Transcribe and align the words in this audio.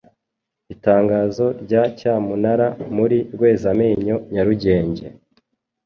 Itangazo 0.73 1.45
rya 1.63 1.83
Cyamunara 1.97 2.67
muri 2.95 3.17
Rwezamenyo 3.33 4.15
Nyarugenge 4.33 5.05